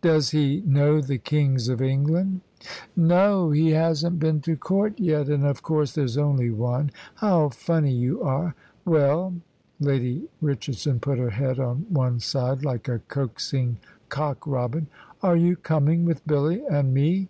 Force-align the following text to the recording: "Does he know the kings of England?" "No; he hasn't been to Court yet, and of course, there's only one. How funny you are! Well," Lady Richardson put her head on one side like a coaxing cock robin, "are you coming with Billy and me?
"Does 0.00 0.30
he 0.30 0.60
know 0.66 1.00
the 1.00 1.18
kings 1.18 1.68
of 1.68 1.80
England?" 1.80 2.40
"No; 2.96 3.52
he 3.52 3.70
hasn't 3.70 4.18
been 4.18 4.40
to 4.40 4.56
Court 4.56 4.98
yet, 4.98 5.28
and 5.28 5.46
of 5.46 5.62
course, 5.62 5.92
there's 5.94 6.18
only 6.18 6.50
one. 6.50 6.90
How 7.14 7.50
funny 7.50 7.92
you 7.92 8.20
are! 8.22 8.56
Well," 8.84 9.34
Lady 9.78 10.24
Richardson 10.40 10.98
put 10.98 11.18
her 11.18 11.30
head 11.30 11.60
on 11.60 11.86
one 11.88 12.18
side 12.18 12.64
like 12.64 12.88
a 12.88 12.98
coaxing 13.06 13.76
cock 14.08 14.44
robin, 14.48 14.88
"are 15.22 15.36
you 15.36 15.54
coming 15.54 16.04
with 16.04 16.26
Billy 16.26 16.62
and 16.68 16.92
me? 16.92 17.28